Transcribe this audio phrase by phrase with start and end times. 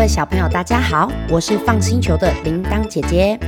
[0.00, 3.38] 位小朋友，大家好，我是放星球的铃铛姐姐。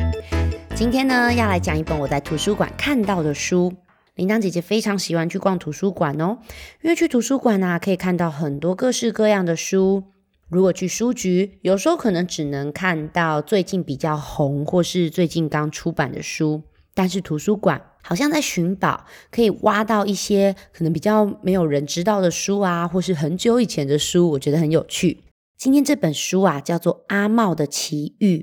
[0.75, 3.73] 今天呢，要来讲一本我在图书馆看到的书。
[4.17, 6.37] 铃铛姐姐非常喜欢去逛图书馆哦，
[6.83, 10.05] 因为去图书馆呢，可以看到很多各式各样的书。
[10.51, 25.21] 如果去书局，有时候可能只能看到最近比较红或是最近刚出版的书，但是图书馆好像在寻宝，可以挖到一些可能比较没有人知道的书啊，或是很久以前的书，我觉得很有趣。
[25.63, 28.39] 今天这本书啊，叫做《阿茂的奇遇》，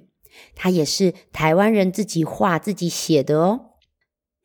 [0.56, 3.72] 它也是台湾人自己画自己写的哦。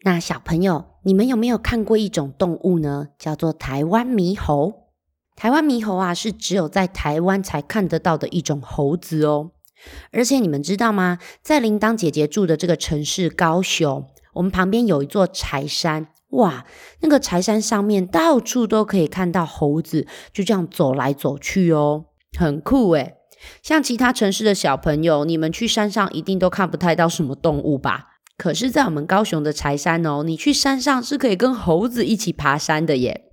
[0.02, 3.10] 那小朋友，你们有没有看过一种动物呢？
[3.16, 4.88] 叫做台湾猕猴。
[5.36, 9.52] 台湾猕猴啊，是只有在台湾才看得到的一种猴子哦。
[10.10, 11.20] 而且你们知道吗？
[11.42, 16.66] 在铃铛姐姐住的这个城市高雄，我们旁边有一座柴山，哇，
[17.02, 22.06] 那个柴山上面到处都可以看到猴子，就这样走来走去哦。
[22.36, 23.14] 很酷诶
[23.62, 28.08] 像其他城市的小朋友，你们去山上一定都看不太到什么动物吧？
[28.36, 33.26] 可是，在我们高雄的柴山哦，你去山上是可以跟猴子一起爬山的耶。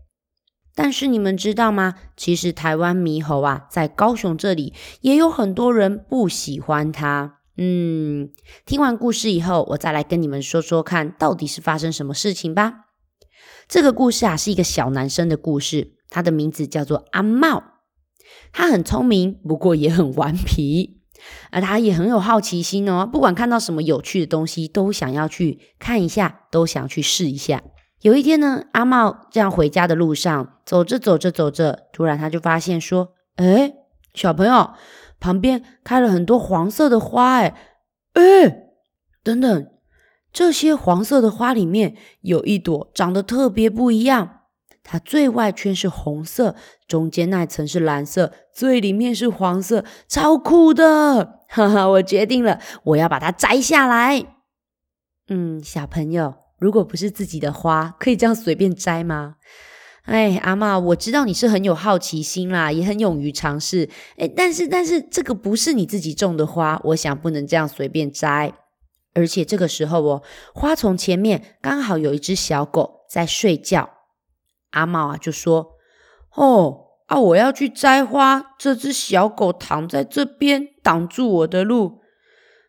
[0.76, 1.96] 但是你们知道吗？
[2.16, 7.40] 其实台湾猕猴啊，在高雄这里也有很多人不喜欢它。
[7.58, 8.30] 嗯，
[8.66, 12.86] 听完故事以后，我再来跟你们说说看，到底是发生什么事情吧。
[13.68, 17.71] 这个故事啊，是一个小男生的故事，他的名字叫做阿茂。
[18.52, 21.02] 他很聪明，不过也很顽皮，
[21.52, 23.08] 而他也很有好奇心哦。
[23.12, 27.64] 不管看到什么有趣的东西，都想要去看一下，都想去试一下。
[28.02, 33.74] 有一天呢，阿茂这样回家的路上，走着走着走着，突然他就发现说：“哎，
[34.14, 34.72] 小朋友，
[35.20, 37.56] 旁边开了很多黄色的花，哎，
[38.14, 38.58] 哎，
[39.24, 39.68] 等等，
[40.34, 44.40] 这些黄色的花里面有一朵长得特别不一样。”
[44.84, 46.56] 它最外圈是红色，
[46.88, 51.40] 中间那层是蓝色，最里面是黄色，超酷的！
[51.48, 54.26] 哈哈，我决定了，我要把它摘下来。
[55.28, 59.36] 嗯，小朋友，如果不是自己的花，可以这样随便摘吗？
[60.04, 63.88] 哎，阿妈，我知道你是很有好奇心啦，也很勇于尝试。
[64.18, 68.52] 哎，但是，但是这个不是你自己种的花，我想不能这样随便摘。
[69.14, 70.24] 而且这个时候哦，
[70.56, 73.90] 花丛前面刚好有一只小狗在睡觉。
[74.72, 75.78] 阿茂啊，就说
[76.36, 82.02] ：“哦啊，我要去摘花，这只小狗躺在这边挡住我的路。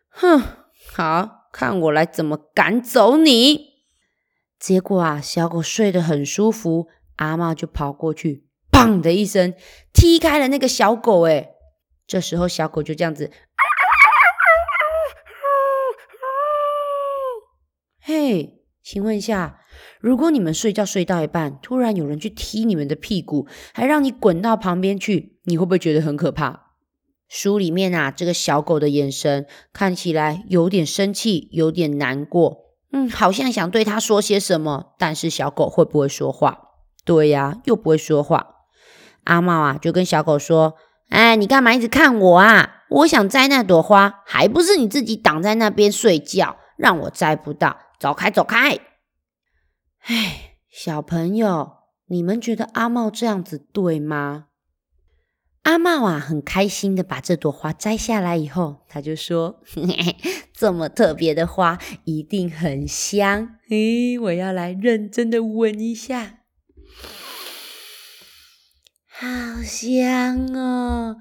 [0.09, 0.41] 哼，
[0.93, 3.73] 好看我来怎么赶走你！”
[4.59, 6.87] 结果啊，小狗睡得很舒服，
[7.17, 9.53] 阿茂就跑过去，砰的一声
[9.91, 11.25] 踢开了那个小狗。
[11.27, 11.49] 哎，
[12.07, 13.31] 这时候小狗就这样子，
[18.01, 18.59] 嘿。
[18.85, 19.61] 请问一下，
[20.03, 26.73] 如果你们睡觉睡到一半，突然有人去踢你们的屁股，还让你滚到旁边去，你会不会觉得很可怕？
[27.29, 32.57] 书里面啊，这个小狗的眼神看起来有点生气，有点难过，
[32.91, 36.57] 嗯，好像想对他说些什么，但是小狗会不会说话？
[37.05, 38.47] 对呀，又不会说话。
[39.23, 40.73] 阿茂啊，就跟小狗说
[41.07, 42.83] ：“哎，你干嘛一直看我啊？
[42.89, 48.77] 我想摘那朵花，还不是你自己挡在那边睡觉，让我摘不到。”走开，走开！
[50.03, 51.77] 哎，小朋友，
[52.07, 54.47] 你们觉得阿茂这样子对吗？
[55.61, 59.61] 阿茂啊，很开心的把这朵花摘下来以后，他就说
[60.51, 63.55] ：“这么特别的花，一定很香。
[63.69, 66.39] 嘿，我要来认真的闻一下，
[69.07, 71.15] 好香哦，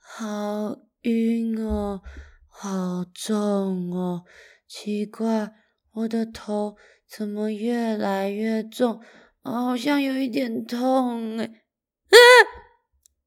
[0.00, 2.02] 好晕哦，
[2.48, 4.24] 好重哦，
[4.66, 5.52] 奇怪。”
[5.94, 6.76] 我的头
[7.16, 9.00] 怎么越来越重？
[9.42, 11.44] 好像有一点痛哎！
[11.44, 12.18] 啊，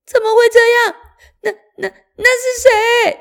[0.06, 0.96] 怎么会这样？
[1.44, 3.20] 那、那、那是谁？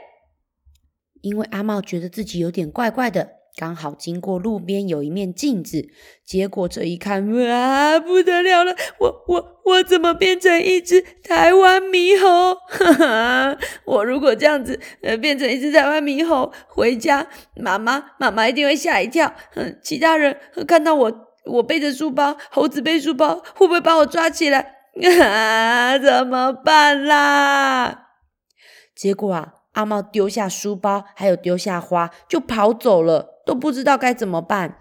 [1.21, 3.36] 因为阿茂觉得自己有点怪怪的。
[3.57, 5.89] 刚好经过路边有一面镜子，
[6.27, 8.77] 结果这一看，哇，不得了了！
[9.01, 12.55] 我我我怎么变成一只台湾猕猴？
[12.69, 19.33] 哈哈，我如果这样子呃变成一只台湾猕猴回家，妈妈妈妈一定会吓一跳。
[19.55, 20.37] 嗯，其他人
[20.69, 24.75] 看到我我背着书包，猴子背书包，会不会把我抓起来？
[25.23, 28.09] 啊， 怎么办啦？
[28.95, 33.36] 结果啊，阿茂丢下书包，还有丢下花，就跑走了。
[33.47, 34.81] 都不知道该怎么办，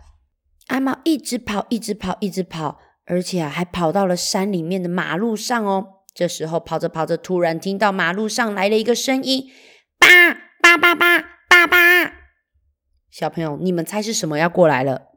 [0.67, 6.01] 阿猫一直跑，一直跑，一直跑，而且啊，还跑到了山里面的马路上哦。
[6.15, 9.51] 这时候跑着跑着，突然听到马路上来了一个声音
[9.99, 12.13] ：“爸爸爸爸爸爸！”
[13.11, 15.09] 小朋友，你们猜是什么要过来了？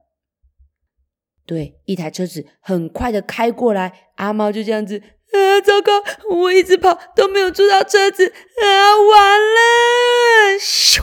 [1.47, 4.99] 对，一台车子很快的开过来，阿猫就这样子，
[5.33, 5.93] 啊，糟糕！
[6.29, 8.67] 我一直跑都没有捉到车子，啊，
[9.11, 10.59] 完了！
[10.61, 11.03] 咻！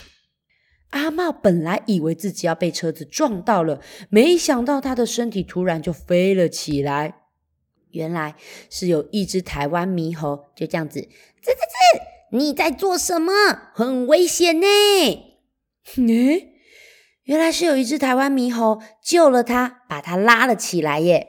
[0.96, 7.22] 阿茂本来以为自己要被车子撞到了，没想到他的身体突然就飞了起来。
[7.92, 8.36] 原来
[8.70, 12.02] 是有一只台湾猕猴，就这样子，吱吱吱！
[12.32, 13.34] 你在做什么？
[13.74, 14.66] 很危险呢！
[14.66, 16.50] 诶，
[17.24, 21.28] 原来是有一只台湾猕猴救了他，把他拉了起来耶。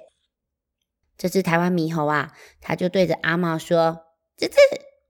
[1.19, 4.03] 这只台湾猕猴啊，他就对着阿茂说
[4.39, 4.55] ：“吱吱，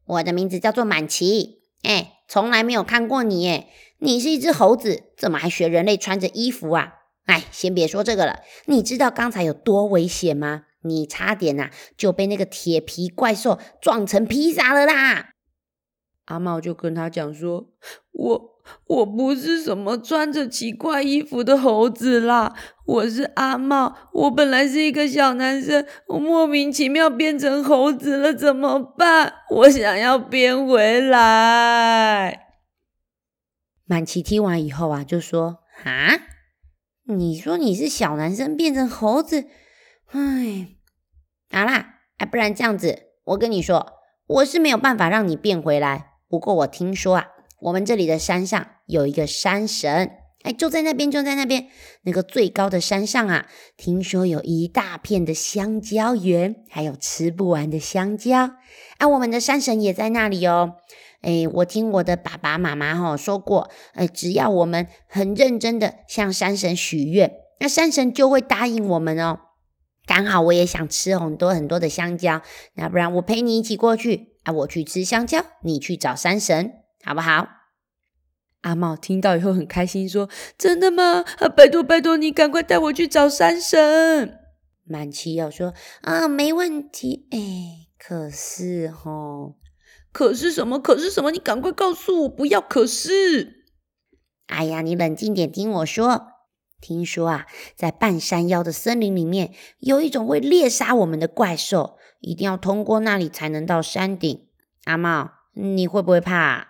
[0.06, 3.66] 我的名字叫做满奇，哎，从来没有看过你耶。
[3.98, 6.94] 你是一只猴子，怎么还学人类穿着衣服啊？
[7.24, 10.64] 哎，先别说这个了，你知道刚才有多危险吗？
[10.82, 15.30] 你差点呐就被那个铁皮怪兽撞成披萨了啦！”
[16.26, 17.70] 阿茂就跟他讲说
[18.12, 18.52] ：“我。”
[18.88, 22.52] 我不是什么穿着奇怪衣服的猴子啦，
[22.84, 23.96] 我是阿茂。
[24.12, 29.34] 我本来是一个小男生，我莫名其妙变成猴子了，怎么办？
[29.50, 32.45] 我想要变回来。
[33.86, 36.18] 满琪听完以后啊，就说：“啊，
[37.04, 39.46] 你说你是小男生变成猴子？
[40.10, 40.68] 哎，
[41.50, 43.94] 好啦，哎，不然这样子，我跟你说，
[44.26, 46.10] 我是没有办法让你变回来。
[46.28, 47.28] 不过我听说啊。”
[47.58, 50.10] 我们这里的山上有一个山神，
[50.42, 51.68] 哎，就在那边，就在那边，
[52.02, 53.46] 那个最高的山上啊，
[53.78, 58.50] 听说有一大片的香蕉园，还有吃不完的香蕉。
[58.98, 60.74] 啊，我们的山神也在那里哦。
[61.26, 69.40] 哎，我听我的爸爸妈妈哈说过，哎，只要我们很认真的向山神许愿，那山神就会答应我们哦。
[70.06, 72.40] 刚好我也想吃很多很多的香蕉，
[72.74, 76.72] 那不然我陪你一起过去啊，我去吃香蕉，你去找山神。
[77.04, 77.46] 好不好？
[78.62, 80.28] 阿茂听到以后很开心，说
[80.58, 81.24] ：“真的吗？
[81.38, 84.40] 啊，拜托拜托，你赶快带我去找山神。”
[84.88, 89.10] 满七要说：“啊，没问题。”哎，可是哈，
[90.16, 90.78] 可是什么？
[90.78, 91.30] 可是什么？
[91.30, 93.66] 你赶快告诉我，不要可是。
[94.46, 96.28] 哎呀，你冷静点，听我说。
[96.80, 104.48] 听说啊，在半山腰的森林里面，有一种会猎杀我们的怪兽，一定要通过那里才能到山顶。
[104.84, 106.68] 阿茂，你会不会怕？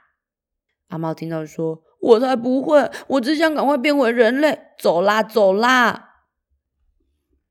[0.88, 6.05] 阿茂听到说：“我才不会，我只想赶快变回人类。”走啦，走啦！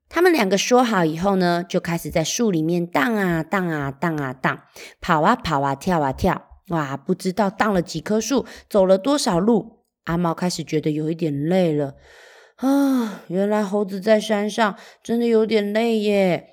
[0.07, 4.61] 他们两个说好以后呢，就开始在树里面荡啊荡啊荡啊荡，
[5.01, 6.47] 跑啊跑啊跳啊跳。
[6.69, 9.83] 哇，不知道荡了几棵树，走了多少路。
[10.05, 11.95] 阿猫开始觉得有一点累了
[12.57, 13.23] 啊！
[13.27, 16.47] 原来猴子在山上真的有点累耶，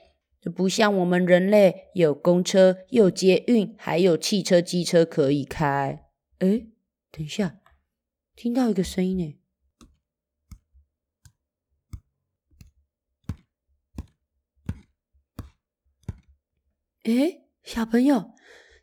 [0.56, 6.04] 不像我们人类有公车、有捷运，还有汽车、机车可以开。
[6.38, 6.62] 哎。
[7.12, 7.56] 等一下，
[8.34, 9.38] 听到一个声音呢。
[17.04, 18.32] 哎，小朋友，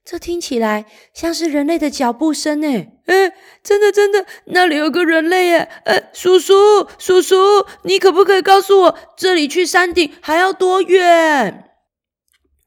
[0.04, 2.68] 这听起来像是人类的脚步声呢。
[3.06, 3.34] 哎，
[3.64, 5.70] 真的真的，那里有个人类耶！
[5.86, 6.54] 呃，叔叔
[6.98, 7.36] 叔叔，
[7.84, 11.72] 你可不可以告诉我，这里去山顶还要多远？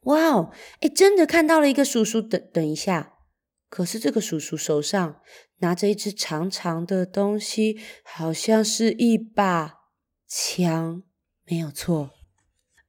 [0.05, 0.51] 哇哦，
[0.81, 2.21] 哎，真的看到了一个叔叔。
[2.21, 3.13] 等等一下，
[3.69, 5.21] 可是这个叔叔手上。
[5.59, 9.75] 拿着一只长长的东西，好像是一把
[10.27, 11.05] 枪，
[11.45, 12.11] 没有错。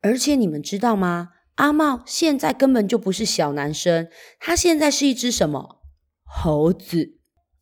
[0.02, 1.33] 而且你们知道吗？
[1.56, 5.82] 阿茂现在根本就不是小男生，他现在是一只什么
[6.24, 7.20] 猴子？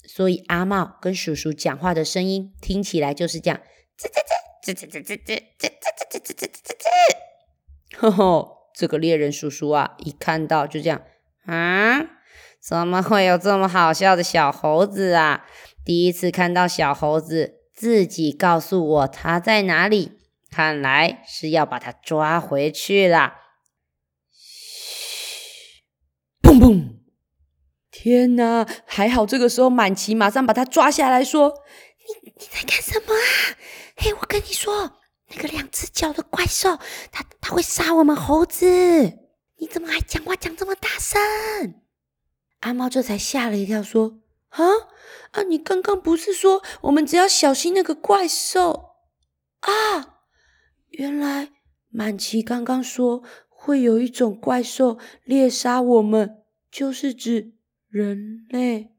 [0.07, 3.59] 所以阿茂跟叔叔讲话的声音听起来就是这样：
[3.99, 7.97] 吱吱吱吱吱吱吱吱吱吱吱吱吱吱吱。
[7.97, 11.01] 呵呵，这个猎人叔叔啊，一看到就这样
[11.45, 12.01] 啊。
[12.61, 15.45] 怎么会有这么好笑的小猴子啊？
[15.83, 20.19] 第一次看到小猴子自己告诉我他在哪里，
[20.49, 23.33] 看来是要把他抓回去了。
[26.61, 26.99] 砰！
[27.89, 31.55] 天哪，还好这个时候满奇马上把他抓下来说
[32.23, 33.57] ：“你你在干什么啊？
[33.97, 34.99] 嘿，我跟你说，
[35.29, 36.77] 那个两只脚的怪兽，
[37.11, 38.67] 它它会杀我们猴子。
[39.57, 41.81] 你怎么还讲话讲这么大声？”
[42.61, 44.63] 阿猫这才吓了一跳，说：“啊
[45.31, 45.41] 啊！
[45.41, 48.97] 你刚刚不是说我们只要小心那个怪兽
[49.61, 50.19] 啊？
[50.89, 51.49] 原来
[51.89, 56.40] 满奇刚刚说会有一种怪兽猎杀我们，
[56.71, 57.51] 就是指
[57.89, 58.91] 人类。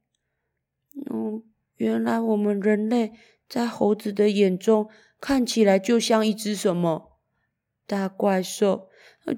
[1.11, 1.43] 哦，
[1.77, 3.13] 原来我们人类
[3.49, 4.89] 在猴子的眼中
[5.21, 7.19] 看起来就像一只什么
[7.87, 8.89] 大怪兽，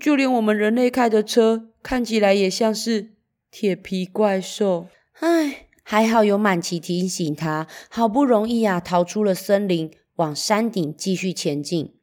[0.00, 3.12] 就连我们人类开的车看起来也像是。”
[3.56, 4.88] 铁皮怪兽，
[5.20, 11.94] 唉，还好有满奇提醒他，好不容易啊逃出了森林，往山顶继续前进。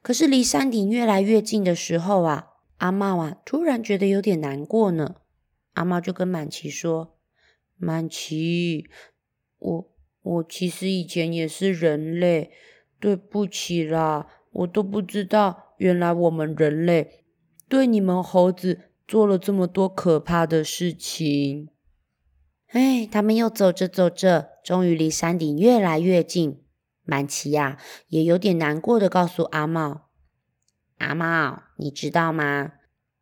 [0.00, 2.46] 可是离山顶越来越近的时候啊，
[2.78, 5.16] 阿茂啊，突然觉得有点难过呢。
[5.74, 7.16] 阿茂就跟满琪说
[7.76, 8.88] ：“满琪，
[9.58, 9.90] 我
[10.22, 12.50] 我其实以前也是人类，
[12.98, 17.24] 对不起啦，我都不知道，原来我们人类
[17.68, 21.68] 对你们猴子做了这么多可怕的事情。”
[22.68, 26.60] 哎，他们又走着走着，终于离山顶越来越近。
[27.04, 27.78] 满琪呀，
[28.08, 30.08] 也有点难过的告诉阿茂
[30.98, 32.72] ：“阿茂，你知道吗？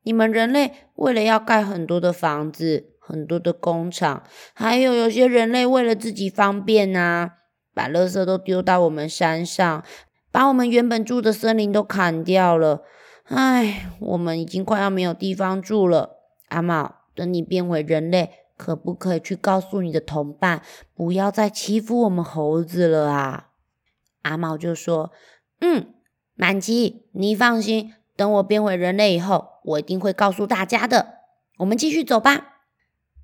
[0.02, 4.23] 你们人类为了要盖很多的房子、很多的工厂，
[4.54, 7.32] 还有有些人类为了自己方便呐，
[7.75, 9.85] 把垃圾都丢到我们山上，
[10.30, 12.82] 把我们原本住的森林都砍掉了。
[13.25, 16.18] 唉，我们已经快要没有地方住了。
[16.49, 20.62] 阿茂，等你变回人类。”可不可以去告诉你的同伴，
[20.94, 23.49] 不要再欺负我们猴子了啊？
[24.21, 25.11] 阿茂就说
[25.59, 25.94] ：“嗯，
[26.37, 31.19] 满吉，你放心，等我变回人类以后，我一定会告诉大家的。
[31.59, 32.49] 我们继续走吧。”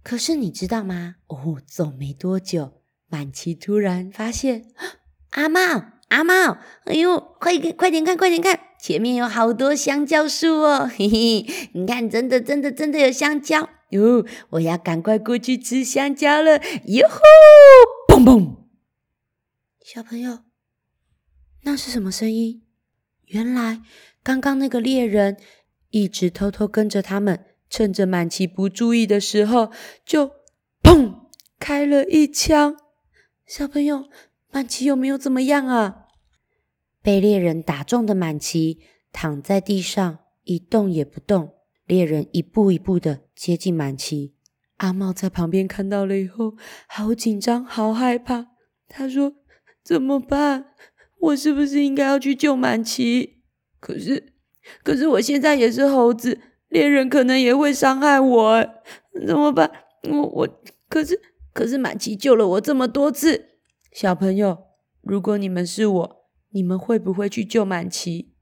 [0.05, 1.17] 可是你知道吗？
[1.27, 4.65] 哦，走没多久，满奇突然发现，
[5.33, 5.61] 阿茂，
[6.09, 10.89] 阿茂，哎呦，快快点看，快点看，前面有好多香蕉树哦！
[10.89, 13.69] 嘿嘿，你看，真的，真的，真的有香蕉。
[13.91, 16.59] 哟，我要赶快过去吃香蕉了！
[16.87, 18.57] 哟吼，砰砰！
[19.85, 20.39] 小朋友，
[21.65, 22.63] 那是什么声音？
[23.29, 23.83] 原来
[24.23, 25.37] 刚刚那个猎人
[25.91, 29.71] 一直偷偷跟着他们，趁着满琪不注意的时候，
[30.05, 30.33] 就
[30.83, 32.77] 砰开了一枪。
[33.47, 34.09] 小朋友，
[34.51, 36.07] 满琪有没有怎么样啊？
[37.03, 38.81] 被猎人打中的满琪
[39.13, 41.55] 躺在地上，一动也不动。
[41.87, 44.35] 猎人一步一步的接近满琪，
[44.77, 46.55] 阿茂在旁边看到了以后，
[46.87, 48.49] 好紧张，好害怕。
[48.89, 49.35] 他说
[49.83, 50.75] ：“怎么办？
[51.21, 53.43] 我是不是应该要去救满琪？
[53.81, 54.33] 可是，
[54.83, 58.69] 可是我现在也是猴子，猎人可能也会伤害我，
[59.27, 59.71] 怎么办？
[60.11, 60.49] 我我
[60.89, 61.21] 可是
[61.53, 63.51] 可是满琪救了我这么多次，
[63.93, 64.65] 小朋友，
[65.03, 68.35] 如果你们是我，你们会不会去救满琪？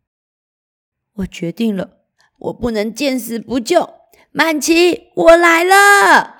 [1.15, 1.95] 我决定了。”
[2.39, 3.95] 我不能见死不救，
[4.31, 6.35] 满琪，我来了。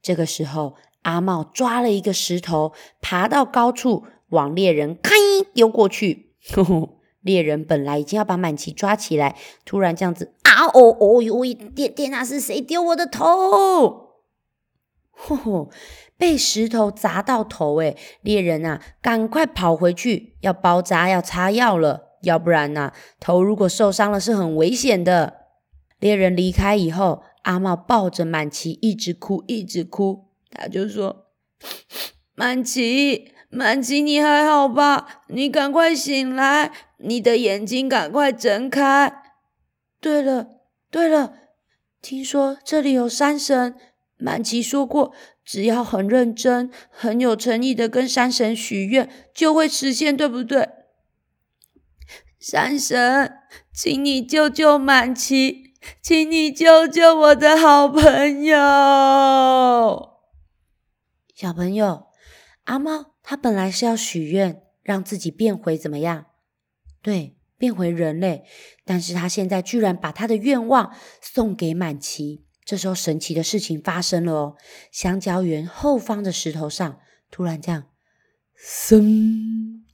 [0.00, 5.14] 这个时候，阿茂抓了一个石头，爬到高处，往猎人咔
[5.54, 6.34] 丢过去。
[7.20, 11.42] 猎人本来已经要把满琪抓起来，突然这样子啊哦哦哟！
[11.74, 14.18] 天天哪，是谁丢我的头？
[15.10, 15.70] 吼吼！
[16.18, 22.18] 被石头砸到头，诶猎人啊，赶快跑回去，要包扎，要擦药了。
[22.22, 22.92] 要不然呢？
[23.20, 25.46] 头如果受伤了是很危险的。
[26.00, 30.26] 猎人离开以后，阿茂抱着满琪一直哭，一直哭。
[30.50, 31.26] 他就说
[32.34, 35.22] ：“满琪，满琪，你还好吧？
[35.28, 39.12] 你赶快醒来，你的眼睛赶快睁开。
[40.00, 40.46] 对了，
[40.90, 41.34] 对了，
[42.00, 43.74] 听说这里有山神。
[44.16, 45.12] 满琪说过，
[45.44, 50.70] 只要很认真、很有诚意的跟山神许愿，就会实现，对不对？”
[52.40, 53.34] 山神，
[53.74, 58.56] 请你救救满琪，请你救救我的好朋友。
[61.34, 62.06] 小朋友，
[62.64, 66.26] 阿猫他本来是要许愿，让自己变回怎么样？
[67.00, 68.44] 对，变回人类。
[68.84, 72.44] 但是他现在居然把他的愿望送给满琪。
[72.64, 74.56] 这时候，神奇的事情发生了哦！
[74.92, 77.00] 香蕉园后方的石头上，
[77.30, 77.88] 突然这样，
[78.54, 79.84] 森。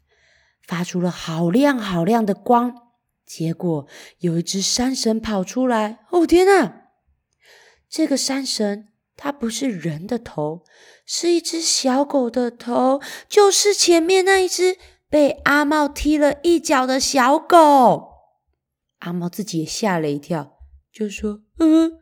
[0.63, 2.91] 发出了好亮好亮的光，
[3.25, 6.01] 结果有一只山神跑出来。
[6.11, 6.91] 哦天哪！
[7.89, 8.89] 这个山神
[9.21, 10.63] 它不是人的头，
[11.05, 14.79] 是一只小狗的头，就是前面那一只
[15.11, 18.13] 被阿茂踢了一脚的小狗。
[19.01, 20.59] 阿茂自己也吓了一跳，
[20.93, 21.99] 就说：“嗯，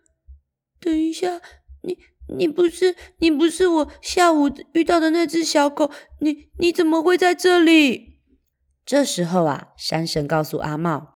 [0.79, 1.41] 等一下，
[1.83, 1.97] 你
[2.37, 8.21] 你不是你不是我下午遇到的那只小狗，你你怎么会在这里？”
[8.85, 11.15] 这时候啊，山神告诉阿茂：“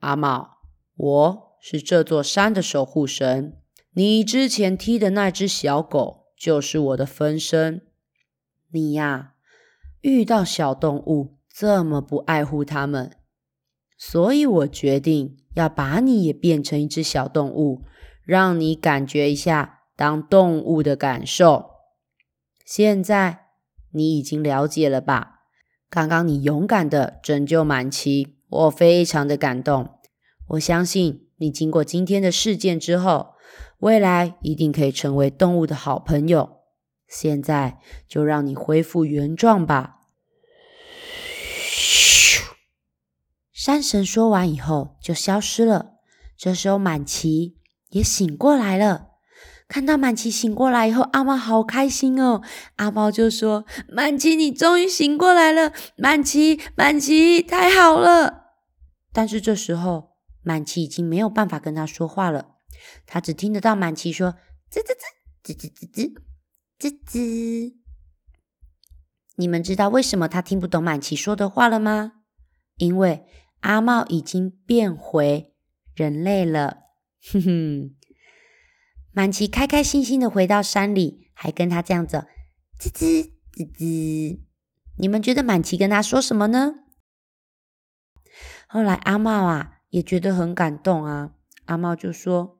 [0.00, 0.58] 阿茂，
[0.94, 3.57] 我是这座山的守护神。
[3.98, 7.82] 你之前踢的那只小狗就是我的分身。
[8.70, 9.34] 你呀，
[10.02, 13.16] 遇到小动物这么不爱护它们，
[13.98, 17.82] 所以我决定要把你也变成一只小动物，
[18.22, 21.70] 让你感觉一下当动物的感受。
[22.64, 23.46] 现在
[23.90, 25.40] 你已经了解了吧？”
[25.90, 29.98] 刚刚你勇敢的拯救满琪，我非常的感动。
[30.50, 33.30] 我相信你经过今天的事件之后，
[33.78, 36.58] 未来一定可以成为动物的好朋友。
[37.06, 40.00] 现在就让你恢复原状吧。
[41.70, 42.40] 咻！
[43.52, 45.94] 山神说完以后就消失了。
[46.36, 47.56] 这时候满琪
[47.88, 49.06] 也醒过来了。
[49.66, 52.40] 看到满琪醒过来以后，阿猫好开心哦。
[52.76, 58.52] 阿猫就说：“满琪，你终于醒过来了，满琪，满琪，太好了。”
[59.12, 62.57] 但是这时候，满琪已经没有办法跟他说话了，
[63.06, 64.34] 他只听得到满琪说
[64.70, 66.14] ：“吱吱吱，吱吱吱吱，
[66.78, 67.74] 吱吱。”
[69.36, 72.12] 你们知道为什么他听不懂满琪说的话了吗？
[72.76, 73.24] 因为
[73.60, 75.54] 阿茂已经变回
[75.94, 76.78] 人类了。
[77.32, 77.96] 哼哼，
[79.12, 82.26] 满琪开开心心的回到山里，还跟他这样子
[82.78, 84.40] 吱吱吱吱。
[84.96, 86.74] 你们觉得满琪跟他说什么呢？
[88.68, 91.34] 后来阿茂啊也觉得很感动啊。
[91.68, 92.58] 阿茂就说：“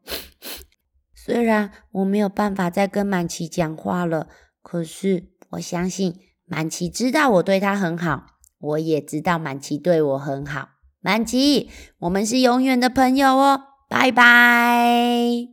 [1.15, 4.29] 虽然我没有办法再跟满琪讲话了，
[4.62, 8.25] 可是我相信。”满琪知道我对他很好，
[8.59, 10.71] 我也知道满琪对我很好。
[11.00, 15.49] 满琪，我们是永远的朋友哦，拜拜。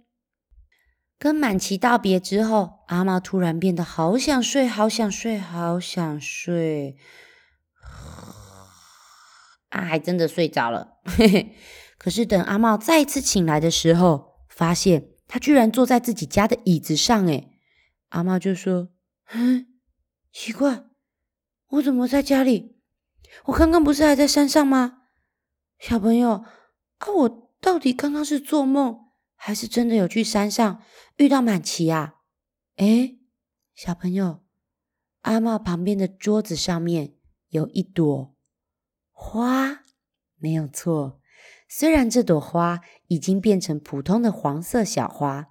[1.19, 6.95] 跟满琪道别之后，阿茂突然变得好想睡，好想睡，好想睡。
[9.69, 10.99] 啊，还真的睡着了。
[12.05, 17.25] 可是等阿茂再次醒来的时候，发现他居然坐在自己家的椅子上。
[17.25, 17.49] 诶
[18.09, 18.89] 阿茂就说
[19.33, 19.79] ：“嗯。”
[20.31, 20.85] 奇怪，
[21.69, 22.75] 我怎么在家里？
[23.45, 24.99] 我刚刚不是还在山上吗？
[25.79, 26.43] 小朋友，
[26.99, 30.83] 啊，我到底刚刚是做梦，还是真的有去山上
[31.17, 32.17] 遇到满琪啊？
[32.75, 33.17] 诶
[33.73, 34.43] 小朋友，
[35.21, 37.15] 阿茂旁边的桌子上面
[37.47, 38.35] 有一朵
[39.09, 39.79] 花，
[40.37, 41.19] 没有错。
[41.77, 45.49] 虽然这朵花已经变成普通的黄色小花，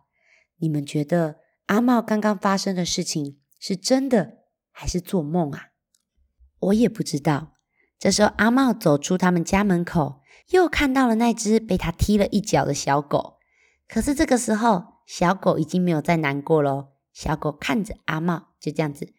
[0.57, 4.39] 你们觉得阿茂刚刚发生的事情是真的？
[4.71, 5.73] 还是做梦啊？
[6.61, 7.59] 我也不知道。
[7.99, 13.35] 这时候，阿茂走出他们家门口，又看到了那只被他踢了一脚的小狗。
[13.87, 16.95] 可是这个时候，小狗已经没有再难过了。
[17.13, 19.13] 小狗看着阿茂，就这样子，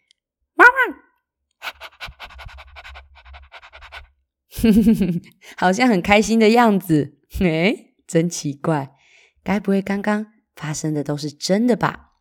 [5.56, 7.18] 好像很开心的样子。
[7.40, 8.94] 哎，真奇怪，
[9.42, 12.12] 该不会刚刚发生的都是真的吧？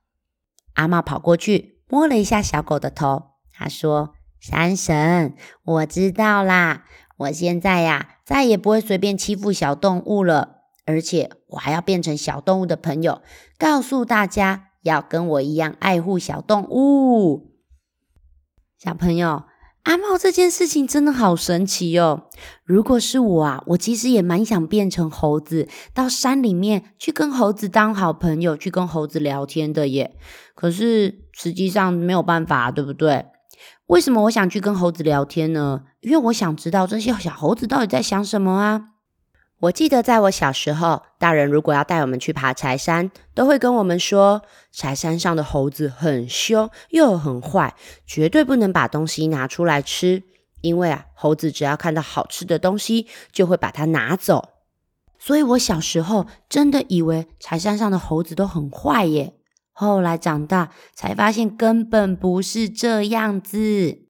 [0.73, 1.81] 阿茂跑过去。
[1.87, 6.85] 摸了一下小狗的头，他说：“山神，我知道啦，
[7.17, 13.21] 我现在呀，再也不会随便欺负小动物了，而且我还要变成小动物的朋友，
[13.59, 17.55] 告诉大家要跟我一样爱护小动物。”
[18.77, 19.43] 小朋友。
[19.85, 22.23] 阿茂这件事情真的好神奇哦！
[22.63, 30.17] 如果是我啊，我其实也蛮想变成猴子，到山里面去跟猴子当好朋友，去跟猴子聊天的耶。
[30.55, 33.27] 可是实际上没有办法，对不对？
[33.85, 35.83] 为什么我想去跟猴子聊天呢？
[36.01, 38.94] 因为我想知道这些小猴子到底在想什么啊！
[39.61, 44.41] 我记得在我小时候，大人如果要带我们去爬柴山，都会跟我们说，
[44.71, 47.73] 柴山上的猴子很凶又很坏，
[48.05, 50.23] 绝对不能把东西拿出来吃，
[50.61, 54.49] 因为啊，猴子只要看到好吃的东西，就会把它拿走。
[55.17, 59.33] 所以我小时候真的以为柴山上的猴子都很坏耶，
[59.71, 64.04] 后来长大才发现根本不是这样子。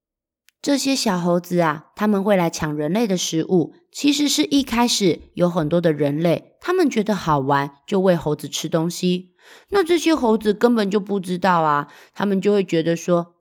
[0.66, 3.76] 这些小猴子啊，他们会来抢人类的食物。
[3.92, 9.36] 其实是一开始有很多的人类，他们觉得好玩，就喂猴子吃东西。
[9.70, 13.36] 那这些猴子根本就不知道啊，他们就会觉得说：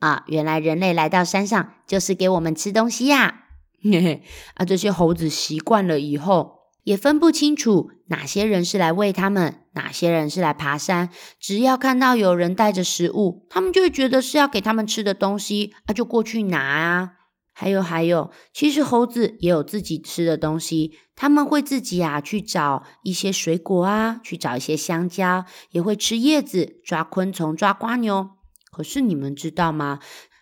[0.00, 3.44] 啊，原来人类来到山上就是给我们吃东西呀。
[3.82, 6.57] 嘿嘿，啊，这些猴子习惯了以后。
[6.84, 11.10] 也分不清楚哪些人是来喂他们，哪些人是来爬山。
[11.38, 17.12] 只要看到有人带着食物，他们就会觉得是要给他们吃的东西啊，就过去拿啊。
[17.52, 28.30] 还有还有，其实猴子也有自己吃的东西，他们会自己啊去找一些水果啊，去找一些香蕉，也会吃叶子、抓昆虫、抓瓜牛。
[28.70, 29.98] 可是你们知道吗？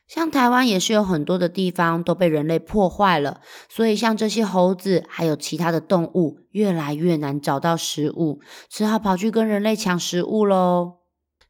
[0.06, 10.98] 像台湾也是有很多的地方都被人类破坏了，所以像这些猴子还有其他的动物越来越难找到食物，只好跑去跟人类抢食物喽。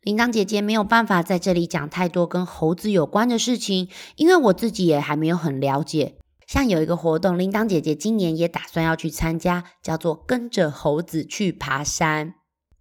[0.00, 6.16] 铃铛姐姐没有办法在这里讲太多跟猴子有关的事情，因为我自己也还没有很了解。
[6.46, 12.34] 像有一个活动，铃铛姐姐今年也打算要去参加，叫做跟着猴子去爬山。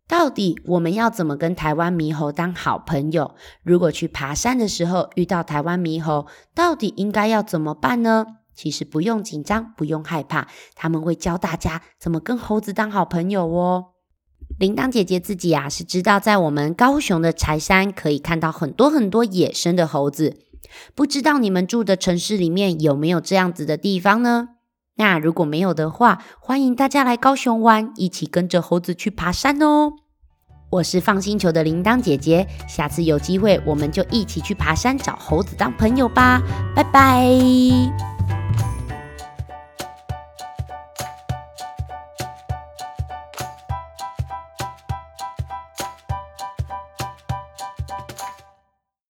[0.07, 3.33] 到底我们要怎么跟台湾猕猴当好朋友？
[3.63, 8.25] 如果去爬山的时候遇到台湾猕猴，到底应该要怎么办呢？
[8.53, 13.85] 其实不用紧张，不用害怕，他们会教大家怎么跟猴子当好朋友哦。
[14.59, 20.37] 铃铛姐姐自己啊是知道，在我们高雄的柴山可以看到很多很多野生的猴子，
[20.93, 24.49] 不知道你们住的城市里面有没有这样子的地方呢？
[24.97, 29.91] 那如果没有的话，欢迎大家来高雄玩，一起跟着猴子去爬山哦。
[30.71, 36.41] 我是放星球的铃铛姐姐，下次有机会我们就一起去爬山，找猴子当朋友吧。
[36.75, 37.29] 拜拜。